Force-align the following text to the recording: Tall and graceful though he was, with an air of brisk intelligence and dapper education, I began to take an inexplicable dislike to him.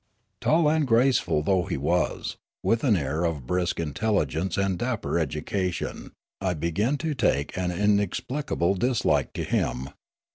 Tall 0.39 0.67
and 0.67 0.87
graceful 0.87 1.43
though 1.43 1.65
he 1.65 1.77
was, 1.77 2.35
with 2.63 2.83
an 2.83 2.95
air 2.95 3.23
of 3.23 3.45
brisk 3.45 3.79
intelligence 3.79 4.57
and 4.57 4.79
dapper 4.79 5.19
education, 5.19 6.13
I 6.41 6.55
began 6.55 6.97
to 7.05 7.13
take 7.13 7.55
an 7.55 7.71
inexplicable 7.71 8.73
dislike 8.73 9.31
to 9.33 9.43
him. 9.43 9.89